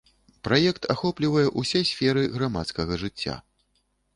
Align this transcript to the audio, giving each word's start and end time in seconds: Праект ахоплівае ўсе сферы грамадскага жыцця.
Праект 0.45 0.87
ахоплівае 0.93 1.45
ўсе 1.63 1.81
сферы 1.91 2.23
грамадскага 2.39 3.01
жыцця. 3.03 3.35